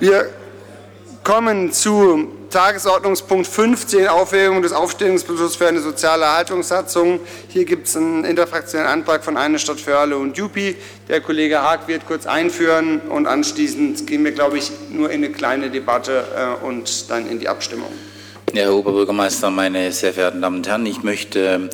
[0.00, 0.28] Wir
[1.22, 7.20] kommen zu Tagesordnungspunkt 15, Aufhebung des Aufstellungsbeschlusses für eine soziale Erhaltungssatzung.
[7.48, 10.76] Hier gibt es einen interfraktionellen Antrag von Eine Stadt für alle und Jupi.
[11.08, 15.32] Der Kollege Haag wird kurz einführen und anschließend gehen wir, glaube ich, nur in eine
[15.32, 17.90] kleine Debatte äh, und dann in die Abstimmung.
[18.52, 21.70] Herr Oberbürgermeister, meine sehr verehrten Damen und Herren, ich möchte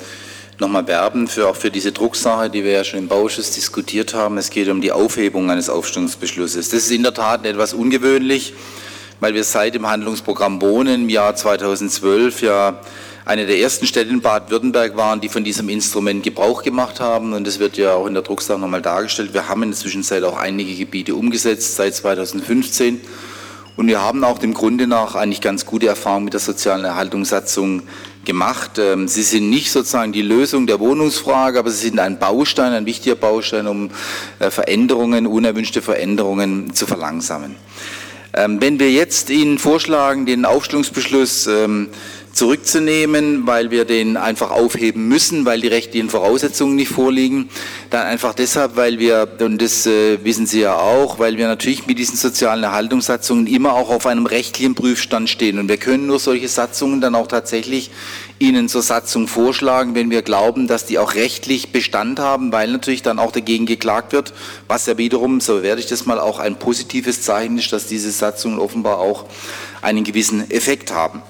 [0.61, 4.39] nochmal werben für auch für diese Drucksache, die wir ja schon im Bauausschuss diskutiert haben.
[4.39, 6.69] Es geht um die Aufhebung eines Aufstellungsbeschlusses.
[6.69, 8.55] Das ist in der Tat etwas ungewöhnlich,
[9.21, 12.81] weil wir seit dem Handlungsprogramm Wohnen im Jahr 2012 ja
[13.25, 17.33] eine der ersten Städte in Baden-Württemberg waren, die von diesem Instrument Gebrauch gemacht haben.
[17.33, 19.35] Und das wird ja auch in der Drucksache nochmal dargestellt.
[19.35, 23.01] Wir haben in der Zwischenzeit auch einige Gebiete umgesetzt seit 2015.
[23.77, 27.83] Und wir haben auch dem Grunde nach eigentlich ganz gute Erfahrungen mit der sozialen Erhaltungssatzung
[28.25, 28.79] gemacht.
[28.79, 32.87] Ähm, sie sind nicht sozusagen die Lösung der Wohnungsfrage, aber sie sind ein Baustein, ein
[32.87, 33.91] wichtiger Baustein, um
[34.39, 37.57] äh, Veränderungen, unerwünschte Veränderungen zu verlangsamen.
[38.33, 41.89] Ähm, wenn wir jetzt Ihnen vorschlagen, den Aufstellungsbeschluss ähm,
[42.33, 47.49] zurückzunehmen, weil wir den einfach aufheben müssen, weil die rechtlichen Voraussetzungen nicht vorliegen.
[47.91, 51.87] Dann einfach deshalb, weil wir, und das äh, wissen Sie ja auch, weil wir natürlich
[51.87, 55.59] mit diesen sozialen Erhaltungssatzungen immer auch auf einem rechtlichen Prüfstand stehen.
[55.59, 57.91] Und wir können nur solche Satzungen dann auch tatsächlich
[58.39, 63.03] Ihnen zur Satzung vorschlagen, wenn wir glauben, dass die auch rechtlich Bestand haben, weil natürlich
[63.03, 64.33] dann auch dagegen geklagt wird,
[64.67, 68.11] was ja wiederum, so werde ich das mal, auch ein positives Zeichen ist, dass diese
[68.11, 69.27] Satzungen offenbar auch
[69.83, 71.23] einen gewissen Effekt haben.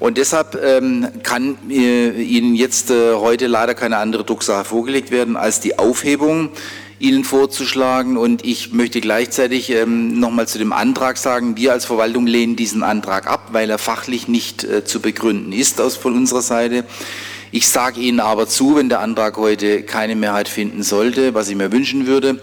[0.00, 5.36] Und deshalb ähm, kann äh, Ihnen jetzt äh, heute leider keine andere Drucksache vorgelegt werden
[5.36, 6.48] als die Aufhebung
[6.98, 8.16] Ihnen vorzuschlagen.
[8.16, 12.82] Und ich möchte gleichzeitig ähm, nochmal zu dem Antrag sagen, wir als Verwaltung lehnen diesen
[12.82, 16.84] Antrag ab, weil er fachlich nicht äh, zu begründen ist aus von unserer Seite.
[17.52, 21.56] Ich sage Ihnen aber zu, wenn der Antrag heute keine Mehrheit finden sollte, was ich
[21.56, 22.40] mir wünschen würde,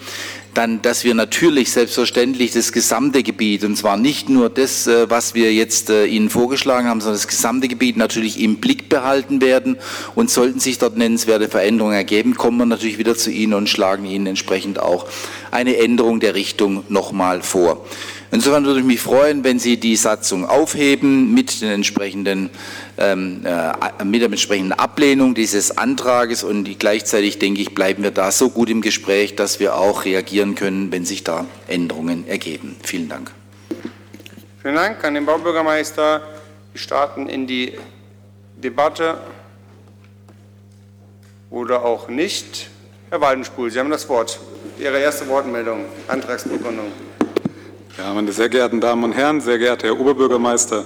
[0.58, 5.36] dann, dass wir natürlich selbstverständlich das gesamte Gebiet, und zwar nicht nur das, äh, was
[5.36, 9.78] wir jetzt äh, Ihnen vorgeschlagen haben, sondern das gesamte Gebiet natürlich im Blick behalten werden.
[10.16, 14.06] Und sollten sich dort nennenswerte Veränderungen ergeben, kommen wir natürlich wieder zu Ihnen und schlagen
[14.06, 15.06] Ihnen entsprechend auch
[15.52, 17.86] eine Änderung der Richtung nochmal vor.
[18.30, 22.50] Insofern würde ich mich freuen, wenn Sie die Satzung aufheben mit, den entsprechenden,
[22.98, 28.32] ähm, äh, mit der entsprechenden Ablehnung dieses Antrages und gleichzeitig, denke ich, bleiben wir da
[28.32, 32.76] so gut im Gespräch, dass wir auch reagieren können, wenn sich da Änderungen ergeben.
[32.84, 33.32] Vielen Dank.
[34.62, 36.22] Vielen Dank an den Baubürgermeister.
[36.74, 37.78] Wir starten in die
[38.58, 39.20] Debatte
[41.50, 42.70] oder auch nicht.
[43.10, 44.38] Herr Waldenspul, Sie haben das Wort.
[44.78, 46.92] Ihre erste Wortmeldung, Antragsbegründung.
[47.98, 50.86] Ja, meine sehr geehrten Damen und Herren, sehr geehrter Herr Oberbürgermeister,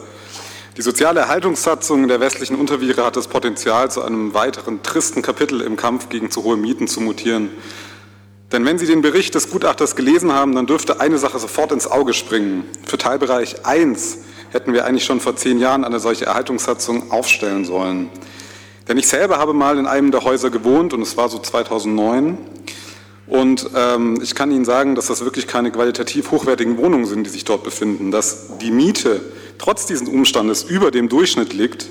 [0.77, 5.75] die soziale Erhaltungssatzung der westlichen Unterviere hat das Potenzial, zu einem weiteren tristen Kapitel im
[5.75, 7.49] Kampf gegen zu hohe Mieten zu mutieren.
[8.53, 11.85] Denn wenn Sie den Bericht des Gutachters gelesen haben, dann dürfte eine Sache sofort ins
[11.85, 12.63] Auge springen.
[12.85, 14.19] Für Teilbereich 1
[14.51, 18.09] hätten wir eigentlich schon vor zehn Jahren eine solche Erhaltungssatzung aufstellen sollen.
[18.87, 22.37] Denn ich selber habe mal in einem der Häuser gewohnt und es war so 2009.
[23.31, 27.29] Und ähm, ich kann Ihnen sagen, dass das wirklich keine qualitativ hochwertigen Wohnungen sind, die
[27.29, 28.11] sich dort befinden.
[28.11, 29.21] Dass die Miete
[29.57, 31.87] trotz dieses Umstandes über dem Durchschnitt liegt,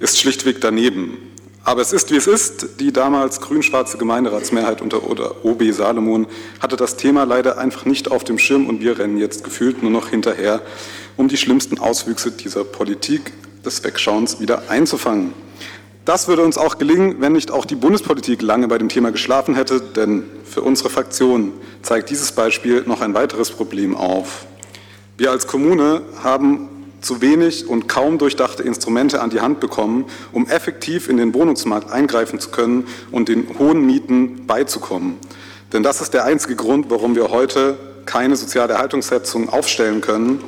[0.00, 1.16] ist schlichtweg daneben.
[1.64, 2.78] Aber es ist, wie es ist.
[2.78, 5.02] Die damals grün-schwarze Gemeinderatsmehrheit unter
[5.46, 6.26] OB Salomon
[6.60, 9.90] hatte das Thema leider einfach nicht auf dem Schirm und wir rennen jetzt gefühlt nur
[9.90, 10.60] noch hinterher,
[11.16, 13.32] um die schlimmsten Auswüchse dieser Politik
[13.64, 15.32] des Wegschauens wieder einzufangen.
[16.04, 19.54] Das würde uns auch gelingen, wenn nicht auch die Bundespolitik lange bei dem Thema geschlafen
[19.54, 21.52] hätte, denn für unsere Fraktion
[21.82, 24.46] zeigt dieses Beispiel noch ein weiteres Problem auf.
[25.16, 26.68] Wir als Kommune haben
[27.02, 31.92] zu wenig und kaum durchdachte Instrumente an die Hand bekommen, um effektiv in den Wohnungsmarkt
[31.92, 35.18] eingreifen zu können und den hohen Mieten beizukommen.
[35.72, 40.42] Denn das ist der einzige Grund, warum wir heute keine soziale Erhaltungssetzung aufstellen können,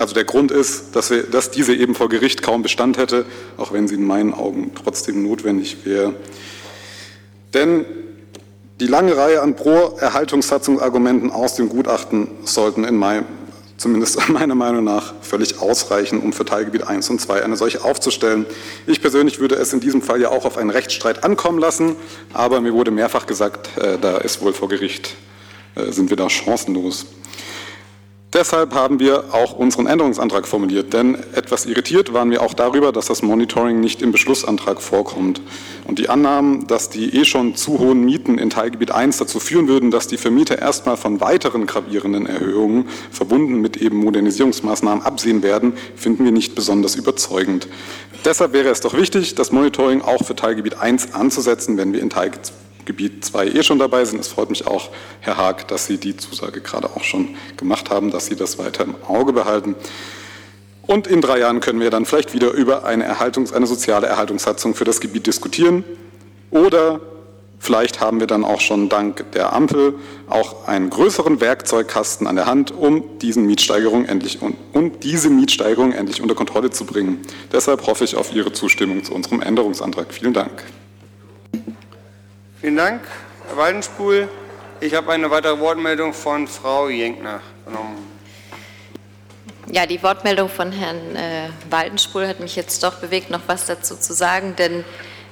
[0.00, 3.26] also der Grund ist, dass, wir, dass diese eben vor Gericht kaum Bestand hätte,
[3.58, 6.14] auch wenn sie in meinen Augen trotzdem notwendig wäre.
[7.52, 7.84] Denn
[8.80, 13.26] die lange Reihe an Pro-Erhaltungssatzungsargumenten aus dem Gutachten sollten in meinem,
[13.76, 18.46] zumindest meiner Meinung nach völlig ausreichen, um für Teilgebiet 1 und 2 eine solche aufzustellen.
[18.86, 21.96] Ich persönlich würde es in diesem Fall ja auch auf einen Rechtsstreit ankommen lassen,
[22.32, 25.14] aber mir wurde mehrfach gesagt, äh, da ist wohl vor Gericht,
[25.74, 27.04] äh, sind wir da chancenlos.
[28.32, 33.06] Deshalb haben wir auch unseren Änderungsantrag formuliert, denn etwas irritiert waren wir auch darüber, dass
[33.06, 35.40] das Monitoring nicht im Beschlussantrag vorkommt.
[35.88, 39.66] Und die Annahmen, dass die eh schon zu hohen Mieten in Teilgebiet 1 dazu führen
[39.66, 45.72] würden, dass die Vermieter erstmal von weiteren gravierenden Erhöhungen verbunden mit eben Modernisierungsmaßnahmen absehen werden,
[45.96, 47.66] finden wir nicht besonders überzeugend.
[48.24, 52.10] Deshalb wäre es doch wichtig, das Monitoring auch für Teilgebiet 1 anzusetzen, wenn wir in
[52.10, 52.52] Teilgebiet
[52.90, 54.18] Gebiet 2 eh schon dabei sind.
[54.18, 54.90] Es freut mich auch,
[55.20, 58.82] Herr Haag, dass Sie die Zusage gerade auch schon gemacht haben, dass Sie das weiter
[58.82, 59.76] im Auge behalten.
[60.82, 64.74] Und in drei Jahren können wir dann vielleicht wieder über eine, Erhaltungs-, eine soziale Erhaltungssatzung
[64.74, 65.84] für das Gebiet diskutieren.
[66.50, 67.00] Oder
[67.60, 69.94] vielleicht haben wir dann auch schon dank der Ampel
[70.28, 76.22] auch einen größeren Werkzeugkasten an der Hand, um, diesen Mietsteigerung endlich, um diese Mietsteigerung endlich
[76.22, 77.20] unter Kontrolle zu bringen.
[77.52, 80.12] Deshalb hoffe ich auf Ihre Zustimmung zu unserem Änderungsantrag.
[80.12, 80.64] Vielen Dank.
[82.60, 83.00] Vielen Dank,
[83.48, 84.28] Herr Waldenspul.
[84.80, 88.06] Ich habe eine weitere Wortmeldung von Frau Jenkner genommen.
[89.72, 93.96] Ja, die Wortmeldung von Herrn äh, Waldenspul hat mich jetzt doch bewegt, noch was dazu
[93.96, 94.84] zu sagen, denn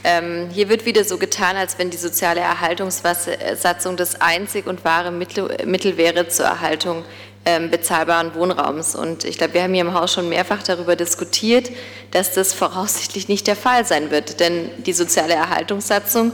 [0.05, 5.11] ähm, hier wird wieder so getan, als wenn die soziale Erhaltungssatzung das einzig und wahre
[5.11, 7.05] Mittel, Mittel wäre zur Erhaltung
[7.45, 8.95] ähm, bezahlbaren Wohnraums.
[8.95, 11.71] Und ich glaube, wir haben hier im Haus schon mehrfach darüber diskutiert,
[12.11, 14.41] dass das voraussichtlich nicht der Fall sein wird.
[14.41, 16.33] Denn die soziale Erhaltungssatzung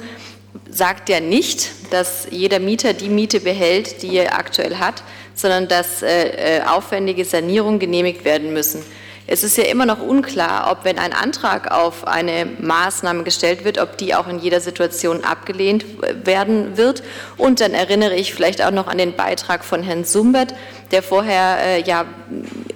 [0.70, 5.02] sagt ja nicht, dass jeder Mieter die Miete behält, die er aktuell hat,
[5.34, 8.82] sondern dass äh, äh, aufwendige Sanierungen genehmigt werden müssen.
[9.26, 13.78] Es ist ja immer noch unklar, ob wenn ein Antrag auf eine Maßnahme gestellt wird,
[13.78, 15.86] ob die auch in jeder Situation abgelehnt
[16.24, 17.02] werden wird.
[17.38, 20.54] Und dann erinnere ich vielleicht auch noch an den Beitrag von Herrn Sumbert,
[20.90, 22.04] der vorher äh, ja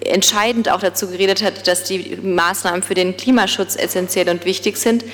[0.00, 5.04] entscheidend auch dazu geredet hat, dass die Maßnahmen für den Klimaschutz essentiell und wichtig sind.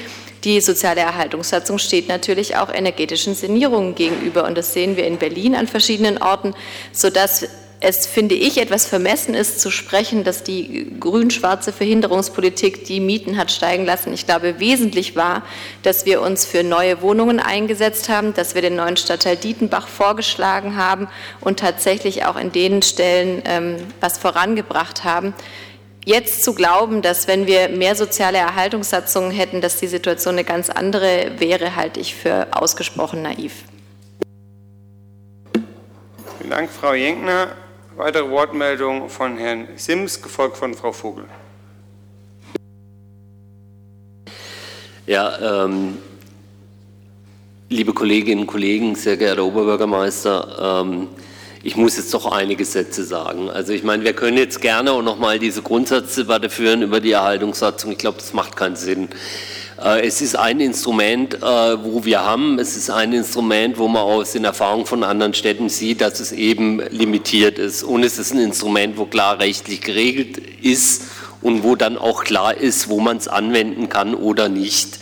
[0.45, 4.45] Die soziale Erhaltungssatzung steht natürlich auch energetischen Sanierungen gegenüber.
[4.45, 6.55] Und das sehen wir in Berlin an verschiedenen Orten,
[6.93, 7.47] sodass
[7.81, 13.51] es, finde ich, etwas vermessen ist zu sprechen, dass die grün-schwarze Verhinderungspolitik die Mieten hat
[13.51, 14.13] steigen lassen.
[14.13, 15.43] Ich glaube, wesentlich war,
[15.83, 20.77] dass wir uns für neue Wohnungen eingesetzt haben, dass wir den neuen Stadtteil Dietenbach vorgeschlagen
[20.77, 21.09] haben
[21.41, 25.35] und tatsächlich auch in den Stellen ähm, was vorangebracht haben.
[26.07, 30.69] Jetzt zu glauben, dass wenn wir mehr soziale Erhaltungssatzungen hätten, dass die Situation eine ganz
[30.69, 33.65] andere wäre, halte ich für ausgesprochen naiv.
[36.39, 37.53] Vielen Dank, Frau Jenkner.
[37.97, 41.25] Weitere Wortmeldung von Herrn Sims, gefolgt von Frau Vogel.
[45.07, 45.97] Ja, ähm,
[47.71, 51.09] liebe Kolleginnen und Kollegen, sehr geehrter Oberbürgermeister, ähm,
[51.65, 53.49] ich muss jetzt doch einige Sätze sagen.
[53.49, 57.93] Also ich meine, wir können jetzt gerne auch nochmal diese Grundsatzdebatte führen über die Erhaltungssatzung.
[57.93, 59.09] Ich glaube, das macht keinen Sinn.
[59.83, 61.39] Äh, es ist ein Instrument, äh,
[61.83, 62.59] wo wir haben.
[62.59, 66.33] Es ist ein Instrument, wo man aus den Erfahrungen von anderen Städten sieht, dass es
[66.33, 67.83] eben limitiert ist.
[67.83, 71.05] Und es ist ein Instrument, wo klar rechtlich geregelt ist
[71.41, 74.99] und wo dann auch klar ist, wo man es anwenden kann oder nicht.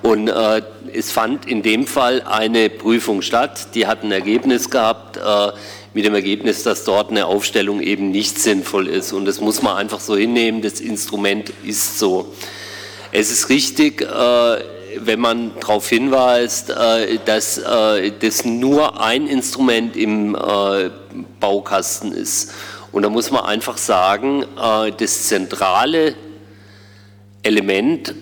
[0.00, 0.62] Und äh,
[0.94, 3.74] es fand in dem Fall eine Prüfung statt.
[3.74, 5.18] Die hat ein Ergebnis gehabt.
[5.98, 9.12] Mit dem Ergebnis, dass dort eine Aufstellung eben nicht sinnvoll ist.
[9.12, 12.32] Und das muss man einfach so hinnehmen, das Instrument ist so.
[13.10, 14.58] Es ist richtig, äh,
[15.00, 20.36] wenn man darauf hinweist, äh, dass äh, das nur ein Instrument im
[21.40, 22.52] Baukasten ist.
[22.92, 26.14] Und da muss man einfach sagen, das zentrale
[27.42, 28.14] Element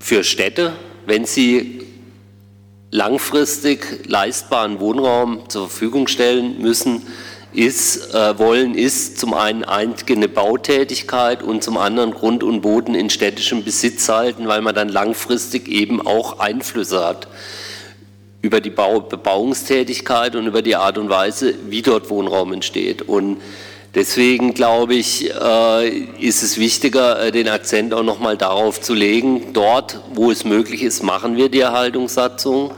[0.00, 0.72] für Städte,
[1.06, 1.79] wenn sie
[2.90, 7.02] langfristig leistbaren Wohnraum zur Verfügung stellen müssen,
[7.52, 13.10] ist, äh, wollen, ist zum einen eigene Bautätigkeit und zum anderen Grund und Boden in
[13.10, 17.28] städtischem Besitz halten, weil man dann langfristig eben auch Einflüsse hat
[18.42, 23.02] über die Bau Bebauungstätigkeit und über die Art und Weise, wie dort Wohnraum entsteht.
[23.02, 23.38] Und
[23.94, 29.52] deswegen glaube ich, äh, ist es wichtiger, äh, den Akzent auch nochmal darauf zu legen,
[29.52, 32.72] dort, wo es möglich ist, machen wir die Erhaltungssatzung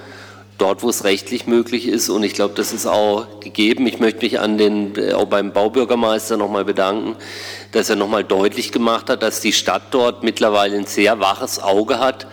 [0.58, 2.08] dort, wo es rechtlich möglich ist.
[2.08, 3.86] Und ich glaube, das ist auch gegeben.
[3.86, 7.16] Ich möchte mich an den, äh, auch beim Baubürgermeister nochmal bedanken,
[7.72, 11.98] dass er nochmal deutlich gemacht hat, dass die Stadt dort mittlerweile ein sehr waches Auge
[11.98, 12.26] hat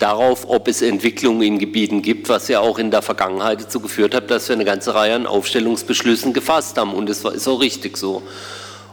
[0.00, 4.14] darauf, ob es Entwicklungen in Gebieten gibt, was ja auch in der Vergangenheit dazu geführt
[4.14, 6.94] hat, dass wir eine ganze Reihe an Aufstellungsbeschlüssen gefasst haben.
[6.94, 8.22] Und das ist auch richtig so.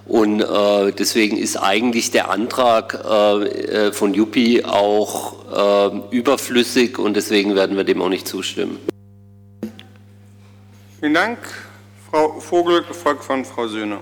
[0.05, 7.15] Und äh, deswegen ist eigentlich der Antrag äh, äh von Juppie auch äh, überflüssig und
[7.15, 8.79] deswegen werden wir dem auch nicht zustimmen.
[10.99, 11.39] Vielen Dank.
[12.09, 13.99] Frau Vogel, gefolgt von Frau Söhne.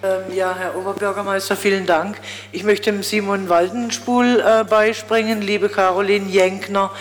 [0.00, 2.20] Ähm, ja, Herr Oberbürgermeister, vielen Dank.
[2.52, 6.92] Ich möchte dem Simon Waldenspul äh, beispringen, liebe Caroline Jenkner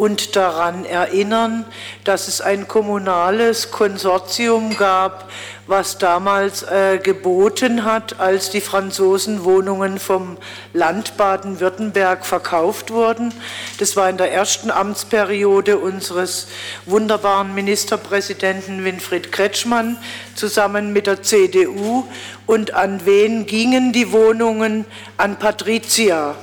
[0.00, 1.66] und daran erinnern,
[2.04, 5.30] dass es ein kommunales Konsortium gab,
[5.66, 10.38] was damals äh, geboten hat, als die Franzosen Wohnungen vom
[10.72, 13.34] Land Baden-Württemberg verkauft wurden.
[13.78, 16.48] Das war in der ersten Amtsperiode unseres
[16.86, 19.98] wunderbaren Ministerpräsidenten Winfried Kretschmann
[20.34, 22.04] zusammen mit der CDU.
[22.46, 24.86] Und an wen gingen die Wohnungen?
[25.18, 26.36] An Patricia.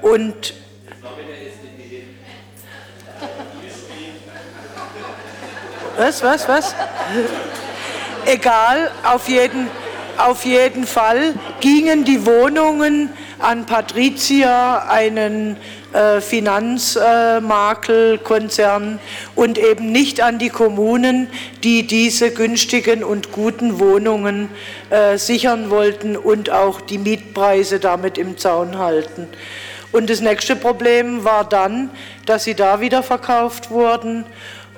[0.00, 0.54] Und
[5.96, 6.74] Was, was, was?
[8.26, 9.68] Egal, auf jeden,
[10.18, 15.56] auf jeden Fall gingen die Wohnungen an Patricia, einen
[15.94, 18.98] äh, Finanzmakelkonzern
[19.34, 21.28] und eben nicht an die Kommunen,
[21.64, 24.50] die diese günstigen und guten Wohnungen
[24.90, 29.28] äh, sichern wollten und auch die Mietpreise damit im Zaun halten.
[29.92, 31.88] Und das nächste Problem war dann,
[32.26, 34.26] dass sie da wieder verkauft wurden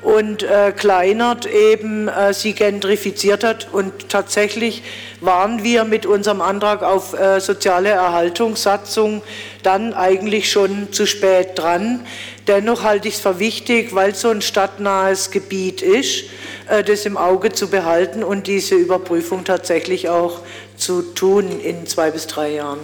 [0.02, 3.69] und äh, Kleinert eben äh, sie gentrifiziert hat.
[3.73, 4.83] Und tatsächlich
[5.21, 9.23] waren wir mit unserem Antrag auf äh, soziale Erhaltungssatzung
[9.62, 12.07] dann eigentlich schon zu spät dran.
[12.47, 16.25] Dennoch halte ich es für wichtig, weil so ein stadtnahes Gebiet ist,
[16.69, 20.40] äh, das im Auge zu behalten und diese Überprüfung tatsächlich auch
[20.76, 22.81] zu tun in zwei bis drei Jahren.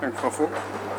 [0.00, 0.56] Danke, Frau Vogt.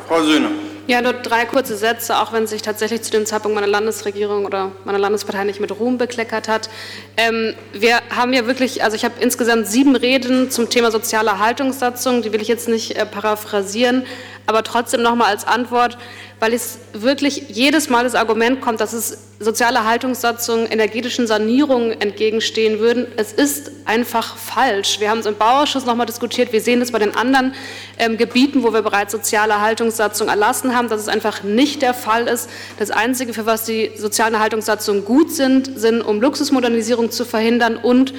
[0.07, 0.70] Frau Söhne.
[0.91, 4.73] Ja, nur drei kurze Sätze, auch wenn sich tatsächlich zu dem Zeitpunkt meine Landesregierung oder
[4.83, 6.69] meine Landespartei nicht mit Ruhm bekleckert hat.
[7.15, 12.23] Ähm, wir haben ja wirklich, also ich habe insgesamt sieben Reden zum Thema soziale Haltungssatzung,
[12.23, 14.05] die will ich jetzt nicht äh, paraphrasieren,
[14.51, 15.97] aber trotzdem nochmal als Antwort,
[16.39, 22.79] weil es wirklich jedes Mal das Argument kommt, dass es soziale Haltungssatzungen energetischen Sanierungen entgegenstehen
[22.79, 23.07] würden.
[23.17, 24.99] Es ist einfach falsch.
[24.99, 26.51] Wir haben es im Bauausschuss nochmal diskutiert.
[26.51, 27.53] Wir sehen das bei den anderen
[27.97, 32.27] ähm, Gebieten, wo wir bereits soziale Haltungssatzungen erlassen haben, dass es einfach nicht der Fall
[32.27, 32.49] ist.
[32.77, 38.13] Das Einzige, für was die sozialen Haltungssatzungen gut sind, sind, um Luxusmodernisierung zu verhindern und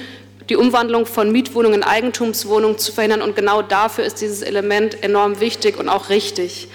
[0.49, 3.21] die Umwandlung von Mietwohnungen in Eigentumswohnungen zu verhindern.
[3.21, 6.67] Und genau dafür ist dieses Element enorm wichtig und auch richtig.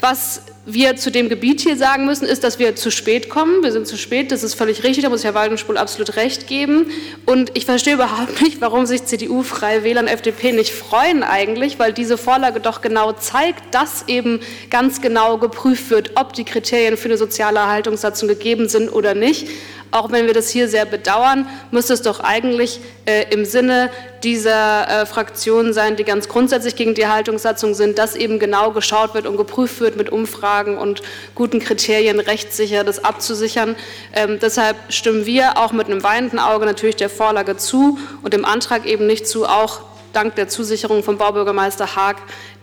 [0.00, 3.64] Was wir zu dem Gebiet hier sagen müssen, ist, dass wir zu spät kommen.
[3.64, 6.86] Wir sind zu spät, das ist völlig richtig, da muss Herr Waldenspul absolut recht geben.
[7.26, 11.78] Und ich verstehe überhaupt nicht, warum sich CDU, Freie Wähler und FDP nicht freuen eigentlich,
[11.80, 16.96] weil diese Vorlage doch genau zeigt, dass eben ganz genau geprüft wird, ob die Kriterien
[16.96, 19.48] für eine soziale Erhaltungssatzung gegeben sind oder nicht.
[19.92, 23.90] Auch wenn wir das hier sehr bedauern, müsste es doch eigentlich äh, im Sinne
[24.24, 29.12] dieser äh, Fraktionen sein, die ganz grundsätzlich gegen die Haltungssatzung sind, dass eben genau geschaut
[29.12, 31.02] wird und geprüft wird mit Umfragen und
[31.34, 33.76] guten Kriterien rechtssicher das abzusichern.
[34.14, 38.46] Ähm, deshalb stimmen wir auch mit einem weinenden Auge natürlich der Vorlage zu und dem
[38.46, 39.82] Antrag eben nicht zu, auch
[40.14, 42.16] dank der Zusicherung von Baubürgermeister Haag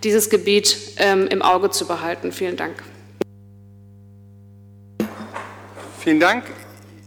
[0.04, 2.32] dieses Gebiet ähm, im Auge zu behalten.
[2.32, 2.82] Vielen Dank.
[6.00, 6.46] Vielen Dank.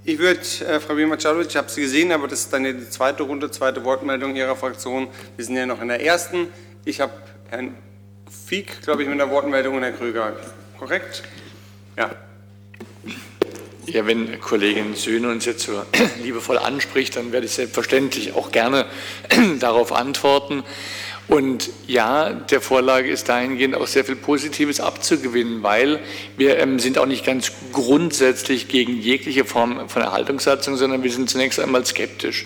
[0.04, 3.22] Ich würde, äh, Frau Bimacalovic, ich habe Sie gesehen, aber das ist dann die zweite
[3.22, 5.06] Runde, zweite Wortmeldung Ihrer Fraktion.
[5.36, 6.48] Wir sind ja noch in der ersten.
[6.84, 7.12] Ich habe
[7.50, 7.76] Herrn
[8.28, 10.34] Fieck, glaube ich, mit der Wortmeldung und Herrn Krüger.
[10.76, 11.22] Korrekt?
[11.96, 12.10] Ja.
[13.86, 15.84] Ja, wenn Kollegin Söhne uns jetzt so
[16.22, 18.86] liebevoll anspricht, dann werde ich selbstverständlich auch gerne
[19.60, 20.64] darauf antworten.
[21.32, 26.00] Und ja, der Vorlage ist dahingehend auch sehr viel Positives abzugewinnen, weil
[26.36, 31.30] wir ähm, sind auch nicht ganz grundsätzlich gegen jegliche Form von Erhaltungssatzung, sondern wir sind
[31.30, 32.44] zunächst einmal skeptisch.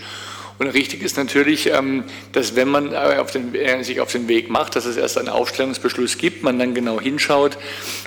[0.58, 4.26] Und richtig ist natürlich, ähm, dass wenn man äh, auf den, äh, sich auf den
[4.28, 7.58] Weg macht, dass es erst einen Aufstellungsbeschluss gibt, man dann genau hinschaut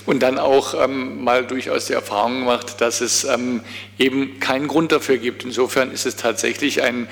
[0.08, 3.62] und dann auch ähm, mal durchaus die Erfahrung macht, dass es ähm,
[4.00, 5.44] eben keinen Grund dafür gibt.
[5.44, 7.08] Insofern ist es tatsächlich ein,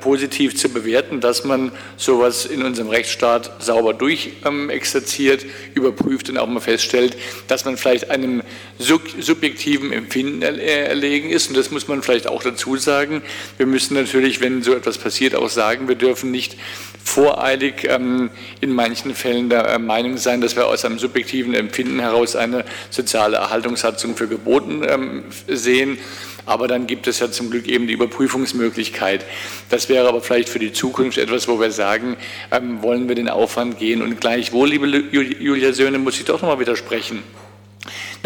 [0.00, 6.60] positiv zu bewerten, dass man sowas in unserem Rechtsstaat sauber durchexerziert, überprüft und auch mal
[6.60, 7.16] feststellt,
[7.46, 8.42] dass man vielleicht einem
[8.78, 11.48] subjektiven Empfinden erlegen ist.
[11.48, 13.22] Und das muss man vielleicht auch dazu sagen.
[13.56, 16.56] Wir müssen natürlich, wenn so etwas passiert, auch sagen, wir dürfen nicht
[17.02, 18.30] voreilig ähm,
[18.60, 22.64] in manchen Fällen der äh, Meinung sein, dass wir aus einem subjektiven Empfinden heraus eine
[22.90, 25.98] soziale Erhaltungssatzung für geboten ähm, sehen.
[26.46, 29.24] Aber dann gibt es ja zum Glück eben die Überprüfungsmöglichkeit.
[29.68, 32.16] Das wäre aber vielleicht für die Zukunft etwas, wo wir sagen,
[32.52, 34.02] ähm, wollen wir den Aufwand gehen.
[34.02, 37.22] Und gleichwohl, liebe Julia Söhne, muss ich doch noch mal widersprechen.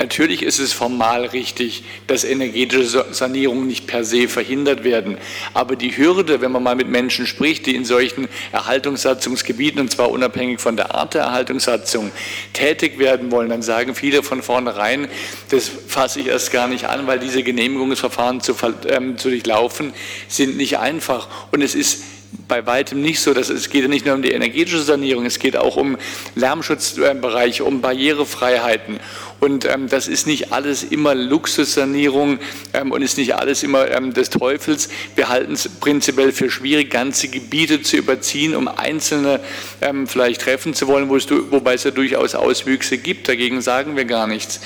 [0.01, 5.19] Natürlich ist es formal richtig, dass energetische Sanierungen nicht per se verhindert werden.
[5.53, 10.11] Aber die Hürde, wenn man mal mit Menschen spricht, die in solchen Erhaltungssatzungsgebieten, und zwar
[10.11, 12.13] unabhängig von der Art der Erhaltungssatzung,
[12.55, 15.07] tätig werden wollen, dann sagen viele von vornherein,
[15.51, 18.57] das fasse ich erst gar nicht an, weil diese Genehmigungsverfahren zu,
[18.89, 19.93] ähm, zu durchlaufen
[20.29, 21.29] sind nicht einfach.
[21.51, 22.05] Und es ist
[22.49, 25.57] bei weitem nicht so, dass es geht nicht nur um die energetische Sanierung, es geht
[25.57, 25.97] auch um
[26.35, 29.01] Lärmschutzbereiche, um Barrierefreiheiten.
[29.41, 32.39] Und ähm, das ist nicht alles immer Luxussanierung
[32.75, 34.91] ähm, und ist nicht alles immer ähm, des Teufels.
[35.17, 39.41] Wir halten es prinzipiell für schwierig, ganze Gebiete zu überziehen, um einzelne
[39.81, 43.29] ähm, vielleicht treffen zu wollen, wobei es ja durchaus Auswüchse gibt.
[43.29, 44.61] Dagegen sagen wir gar nichts.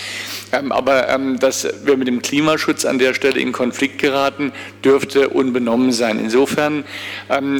[0.50, 4.52] Ähm, aber ähm, dass wir mit dem Klimaschutz an der Stelle in Konflikt geraten,
[4.85, 6.19] dürfte unbenommen sein.
[6.19, 6.85] Insofern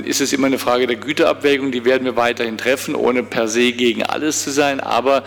[0.05, 3.73] ist es immer eine Frage der Güterabwägung, die werden wir weiterhin treffen, ohne per se
[3.73, 5.25] gegen alles zu sein, aber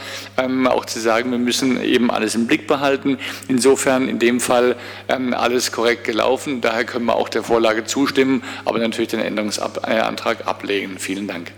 [0.65, 3.17] auch zu sagen, wir müssen eben alles im Blick behalten.
[3.47, 4.75] Insofern in dem Fall
[5.07, 6.61] ähm, alles korrekt gelaufen.
[6.61, 10.97] Daher können wir auch der Vorlage zustimmen, aber natürlich den Änderungsantrag ablehnen.
[10.99, 11.51] Vielen Dank.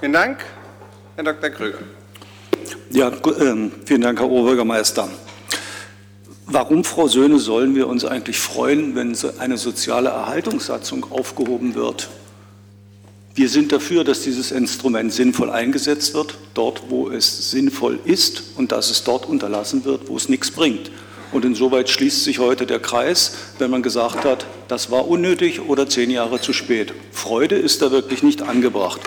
[0.00, 0.38] Vielen Dank.
[1.16, 1.50] Herr Dr.
[1.50, 1.78] Kröger.
[2.90, 5.08] Ja, äh, vielen Dank, Herr Oberbürgermeister.
[6.46, 12.08] Warum, Frau Söhne, sollen wir uns eigentlich freuen, wenn eine soziale Erhaltungssatzung aufgehoben wird?
[13.40, 18.70] Wir sind dafür, dass dieses Instrument sinnvoll eingesetzt wird, dort, wo es sinnvoll ist und
[18.70, 20.90] dass es dort unterlassen wird, wo es nichts bringt.
[21.32, 25.88] Und insoweit schließt sich heute der Kreis, wenn man gesagt hat, das war unnötig oder
[25.88, 26.92] zehn Jahre zu spät.
[27.12, 29.00] Freude ist da wirklich nicht angebracht.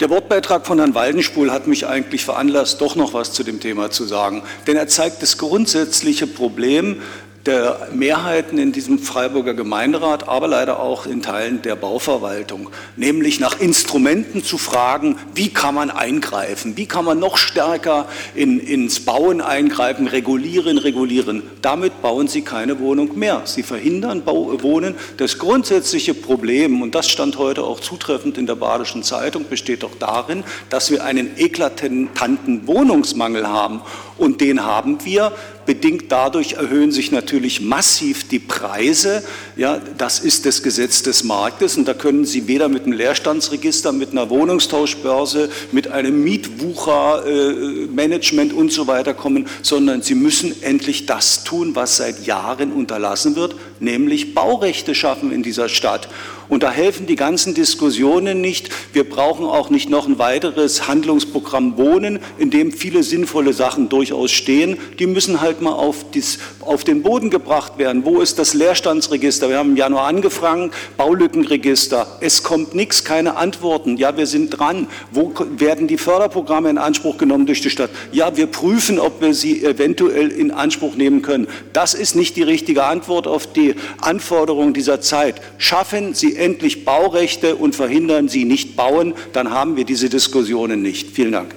[0.00, 3.92] Der Wortbeitrag von Herrn Waldenspul hat mich eigentlich veranlasst, doch noch was zu dem Thema
[3.92, 4.42] zu sagen.
[4.66, 7.02] Denn er zeigt das grundsätzliche Problem,
[7.46, 13.58] der Mehrheiten in diesem Freiburger Gemeinderat, aber leider auch in Teilen der Bauverwaltung, nämlich nach
[13.60, 19.40] Instrumenten zu fragen, wie kann man eingreifen, wie kann man noch stärker in, ins Bauen
[19.40, 21.42] eingreifen, regulieren, regulieren.
[21.62, 23.42] Damit bauen sie keine Wohnung mehr.
[23.44, 24.94] Sie verhindern Bau, Wohnen.
[25.16, 29.94] Das grundsätzliche Problem, und das stand heute auch zutreffend in der Badischen Zeitung, besteht doch
[29.98, 33.80] darin, dass wir einen eklatanten Wohnungsmangel haben.
[34.18, 35.32] Und den haben wir
[35.70, 39.22] Bedingt dadurch erhöhen sich natürlich massiv die Preise.
[39.60, 43.92] Ja, das ist das Gesetz des Marktes und da können Sie weder mit einem Leerstandsregister,
[43.92, 51.04] mit einer Wohnungstauschbörse, mit einem Mietwuchermanagement äh, und so weiter kommen, sondern Sie müssen endlich
[51.04, 56.08] das tun, was seit Jahren unterlassen wird, nämlich Baurechte schaffen in dieser Stadt.
[56.50, 58.70] Und da helfen die ganzen Diskussionen nicht.
[58.92, 64.32] Wir brauchen auch nicht noch ein weiteres Handlungsprogramm Wohnen, in dem viele sinnvolle Sachen durchaus
[64.32, 64.76] stehen.
[64.98, 68.04] Die müssen halt mal auf, dies, auf den Boden gebracht werden.
[68.04, 69.48] Wo ist das Leerstandsregister?
[69.50, 72.06] Wir haben im Januar angefangen, Baulückenregister.
[72.20, 73.96] Es kommt nichts, keine Antworten.
[73.96, 74.86] Ja, wir sind dran.
[75.10, 77.90] Wo werden die Förderprogramme in Anspruch genommen durch die Stadt?
[78.12, 81.48] Ja, wir prüfen, ob wir sie eventuell in Anspruch nehmen können.
[81.72, 85.42] Das ist nicht die richtige Antwort auf die Anforderungen dieser Zeit.
[85.58, 91.10] Schaffen Sie endlich Baurechte und verhindern Sie nicht bauen, dann haben wir diese Diskussionen nicht.
[91.10, 91.56] Vielen Dank.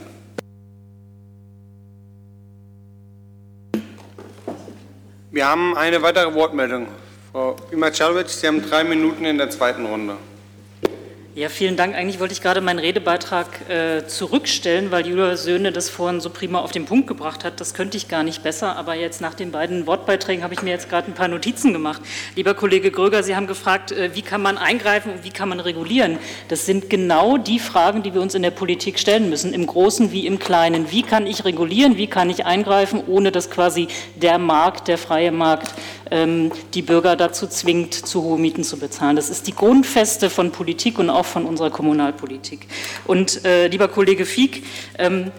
[5.30, 6.88] Wir haben eine weitere Wortmeldung.
[7.34, 10.18] Frau Imacalovic, Sie haben drei Minuten in der zweiten Runde.
[11.36, 11.96] Ja, vielen Dank.
[11.96, 16.60] Eigentlich wollte ich gerade meinen Redebeitrag äh, zurückstellen, weil Julia Söhne das vorhin so prima
[16.60, 17.60] auf den Punkt gebracht hat.
[17.60, 20.70] Das könnte ich gar nicht besser, aber jetzt nach den beiden Wortbeiträgen habe ich mir
[20.70, 22.04] jetzt gerade ein paar Notizen gemacht.
[22.36, 25.60] Lieber Kollege Gröger, Sie haben gefragt, äh, wie kann man eingreifen und wie kann man
[25.60, 26.20] regulieren?
[26.50, 30.12] Das sind genau die Fragen, die wir uns in der Politik stellen müssen, im Großen
[30.12, 30.92] wie im Kleinen.
[30.92, 35.32] Wie kann ich regulieren, wie kann ich eingreifen, ohne dass quasi der Markt, der freie
[35.32, 35.74] Markt,
[36.74, 39.16] die Bürger dazu zwingt, zu hohe Mieten zu bezahlen.
[39.16, 42.68] Das ist die Grundfeste von Politik und auch von unserer Kommunalpolitik.
[43.06, 44.64] Und äh, lieber Kollege Fieck,
[45.00, 45.32] ähm,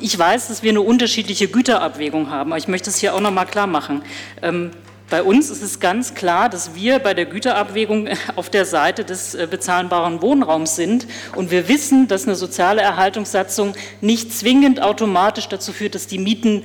[0.00, 3.30] ich weiß, dass wir eine unterschiedliche Güterabwägung haben, aber ich möchte es hier auch noch
[3.30, 4.02] mal klar machen.
[4.42, 4.72] Ähm,
[5.12, 9.34] bei uns ist es ganz klar, dass wir bei der Güterabwägung auf der Seite des
[9.34, 11.06] äh, bezahlbaren Wohnraums sind.
[11.36, 16.64] Und wir wissen, dass eine soziale Erhaltungssatzung nicht zwingend automatisch dazu führt, dass die Mieten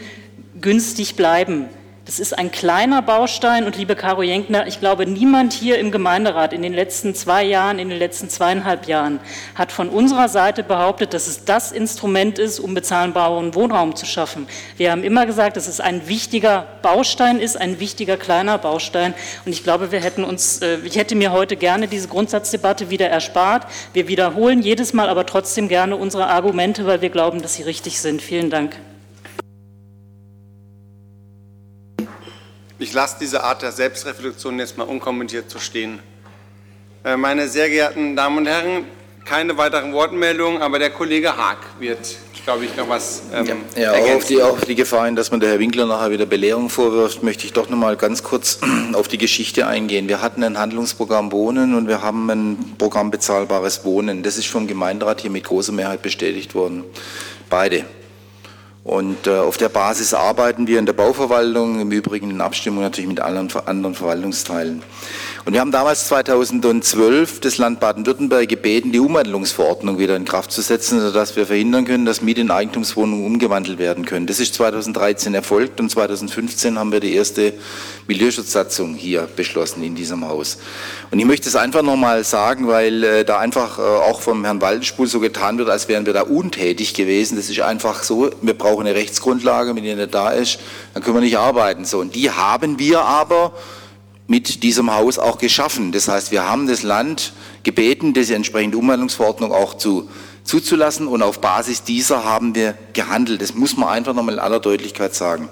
[0.61, 1.65] günstig bleiben.
[2.07, 6.53] Das ist ein kleiner Baustein und liebe Caro Jenkner, ich glaube, niemand hier im Gemeinderat
[6.53, 9.19] in den letzten zwei Jahren, in den letzten zweieinhalb Jahren
[9.55, 14.47] hat von unserer Seite behauptet, dass es das Instrument ist, um bezahlbaren Wohnraum zu schaffen.
[14.77, 19.13] Wir haben immer gesagt, dass es ein wichtiger Baustein ist, ein wichtiger kleiner Baustein
[19.45, 23.09] und ich glaube, wir hätten uns, äh, ich hätte mir heute gerne diese Grundsatzdebatte wieder
[23.09, 23.65] erspart.
[23.91, 27.99] Wir wiederholen jedes Mal aber trotzdem gerne unsere Argumente, weil wir glauben, dass sie richtig
[27.99, 28.21] sind.
[28.21, 28.77] Vielen Dank.
[32.79, 35.99] Ich lasse diese Art der Selbstreflexion jetzt mal unkommentiert zu stehen.
[37.03, 38.85] Äh, meine sehr geehrten Damen und Herren,
[39.25, 41.99] keine weiteren Wortmeldungen, aber der Kollege Haag wird,
[42.45, 45.39] glaube ich, noch was ähm, ja, ja, auf die, auf die Gefahr hin, dass man
[45.39, 48.59] der Herr Winkler nachher wieder Belehrung vorwirft, möchte ich doch noch mal ganz kurz
[48.93, 50.07] auf die Geschichte eingehen.
[50.07, 54.21] Wir hatten ein Handlungsprogramm Wohnen und wir haben ein Programm bezahlbares Wohnen.
[54.21, 56.83] Das ist vom Gemeinderat hier mit großer Mehrheit bestätigt worden.
[57.49, 57.85] Beide.
[58.87, 63.09] Und äh, auf der Basis arbeiten wir in der Bauverwaltung, im Übrigen in Abstimmung natürlich
[63.09, 64.81] mit allen anderen Verwaltungsteilen.
[65.47, 70.61] Und wir haben damals 2012 das Land Baden-Württemberg gebeten, die Umwandlungsverordnung wieder in Kraft zu
[70.61, 74.27] setzen, sodass wir verhindern können, dass Miete in Eigentumswohnungen umgewandelt werden können.
[74.27, 77.53] Das ist 2013 erfolgt und 2015 haben wir die erste
[78.07, 80.57] Milieuschutzsatzung hier beschlossen in diesem Haus.
[81.11, 84.59] Und ich möchte es einfach nochmal sagen, weil äh, da einfach äh, auch vom Herrn
[84.59, 87.37] Waldenspul so getan wird, als wären wir da untätig gewesen.
[87.37, 90.59] Das ist einfach so, wir brauchen eine Rechtsgrundlage, wenn die nicht da ist,
[90.93, 91.85] dann können wir nicht arbeiten.
[91.85, 93.53] So, und die haben wir aber
[94.27, 95.91] mit diesem Haus auch geschaffen.
[95.91, 100.09] Das heißt, wir haben das Land gebeten, diese entsprechende Umwandlungsverordnung auch zu,
[100.43, 103.41] zuzulassen und auf Basis dieser haben wir gehandelt.
[103.41, 105.49] Das muss man einfach nochmal in aller Deutlichkeit sagen.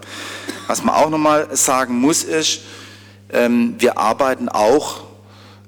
[0.67, 2.61] Was man auch nochmal sagen muss ist,
[3.31, 5.05] ähm, wir arbeiten auch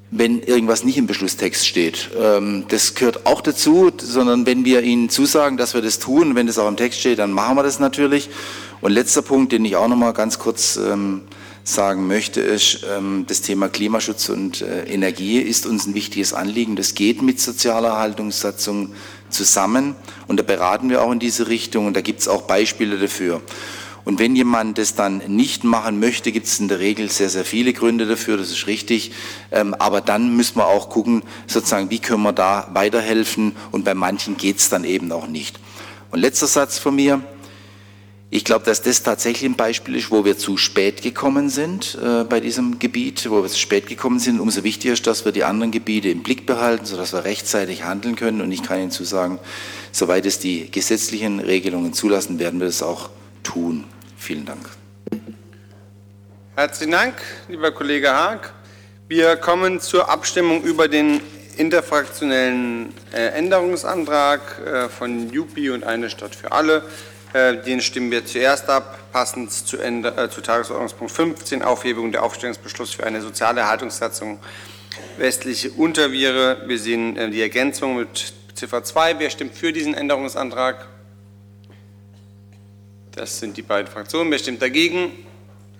[0.09, 2.09] wenn irgendwas nicht im Beschlusstext steht.
[2.17, 6.47] Ähm, das gehört auch dazu, sondern wenn wir Ihnen zusagen, dass wir das tun, wenn
[6.47, 8.29] das auch im Text steht, dann machen wir das natürlich.
[8.79, 11.23] Und letzter Punkt, den ich auch noch mal ganz kurz ähm,
[11.67, 16.77] sagen möchte, ist, ähm, das Thema Klimaschutz und äh, Energie ist uns ein wichtiges Anliegen.
[16.77, 18.93] Das geht mit sozialer Erhaltungssatzung
[19.29, 19.95] zusammen
[20.27, 23.41] und da beraten wir auch in diese Richtung und da gibt es auch Beispiele dafür.
[24.05, 27.43] Und wenn jemand das dann nicht machen möchte, gibt es in der Regel sehr, sehr
[27.43, 29.11] viele Gründe dafür, das ist richtig.
[29.51, 33.93] Ähm, aber dann müssen wir auch gucken, sozusagen, wie können wir da weiterhelfen und bei
[33.93, 35.59] manchen geht es dann eben auch nicht.
[36.11, 37.21] Und letzter Satz von mir.
[38.29, 42.25] Ich glaube, dass das tatsächlich ein Beispiel ist, wo wir zu spät gekommen sind äh,
[42.25, 44.41] bei diesem Gebiet, wo wir zu spät gekommen sind.
[44.41, 48.17] Umso wichtiger ist, dass wir die anderen Gebiete im Blick behalten, sodass wir rechtzeitig handeln
[48.17, 48.41] können.
[48.41, 49.39] Und ich kann Ihnen zusagen,
[49.93, 53.09] soweit es die gesetzlichen Regelungen zulassen, werden wir das auch
[53.43, 53.85] tun.
[54.17, 54.69] Vielen Dank.
[56.55, 57.13] Herzlichen Dank,
[57.47, 58.51] lieber Kollege Haag.
[59.07, 61.21] Wir kommen zur Abstimmung über den
[61.55, 66.83] interfraktionellen äh, Änderungsantrag äh, von JUPI und eine Stadt für alle.
[67.37, 72.23] Äh, den stimmen wir zuerst ab, passend zu, Ende, äh, zu Tagesordnungspunkt 15, Aufhebung der
[72.23, 74.39] Aufstellungsbeschluss für eine soziale Erhaltungssatzung
[75.17, 76.63] westliche Unterviere.
[76.65, 79.19] Wir sehen äh, die Ergänzung mit Ziffer 2.
[79.19, 80.87] Wer stimmt für diesen Änderungsantrag?
[83.11, 84.31] Das sind die beiden Fraktionen.
[84.31, 85.11] Wer stimmt dagegen?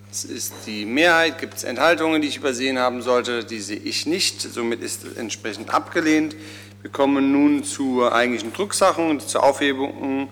[0.09, 1.39] Das ist die Mehrheit.
[1.39, 3.43] Gibt es Enthaltungen, die ich übersehen haben sollte?
[3.43, 4.41] Die sehe ich nicht.
[4.41, 6.35] Somit ist es entsprechend abgelehnt.
[6.83, 10.29] Wir kommen nun zur eigentlichen Drucksache und zur Aufhebung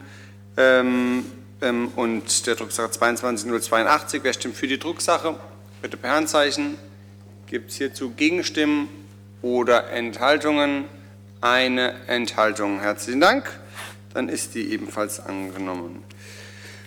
[0.58, 1.26] ähm,
[1.62, 4.24] ähm, und der Drucksache 22082.
[4.24, 5.38] Wer stimmt für die Drucksache?
[5.82, 6.78] Bitte per Handzeichen.
[7.48, 8.90] Gibt es hierzu Gegenstimmen
[9.42, 10.86] oder Enthaltungen?
[11.42, 12.80] Eine Enthaltung.
[12.80, 13.60] Herzlichen Dank.
[14.14, 16.04] Dann ist die ebenfalls angenommen.